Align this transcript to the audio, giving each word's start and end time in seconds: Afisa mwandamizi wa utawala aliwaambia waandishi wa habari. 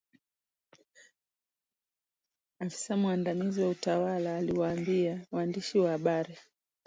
Afisa 2.59 2.97
mwandamizi 2.97 3.61
wa 3.61 3.69
utawala 3.69 4.37
aliwaambia 4.37 5.21
waandishi 5.31 5.79
wa 5.79 5.91
habari. 5.91 6.37